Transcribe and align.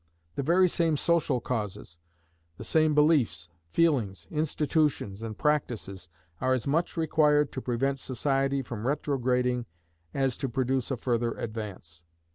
The 0.33 0.41
very 0.41 0.67
same 0.67 0.97
social 0.97 1.39
causes 1.39 1.99
the 2.57 2.63
same 2.63 2.95
beliefs, 2.95 3.49
feelings, 3.69 4.27
institutions, 4.31 5.21
and 5.21 5.37
practices 5.37 6.09
are 6.39 6.53
as 6.55 6.65
much 6.65 6.97
required 6.97 7.51
to 7.51 7.61
prevent 7.61 7.99
society 7.99 8.63
from 8.63 8.87
retrograding 8.87 9.67
as 10.11 10.37
to 10.37 10.49
produce 10.49 10.89
a 10.89 10.97
further 10.97 11.33
advance. 11.33 12.03